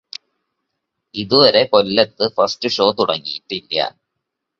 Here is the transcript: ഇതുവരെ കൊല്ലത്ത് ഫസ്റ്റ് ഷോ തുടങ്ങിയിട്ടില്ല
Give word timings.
ഇതുവരെ 1.15 1.63
കൊല്ലത്ത് 1.65 2.25
ഫസ്റ്റ് 2.37 2.69
ഷോ 2.69 2.87
തുടങ്ങിയിട്ടില്ല 2.91 3.75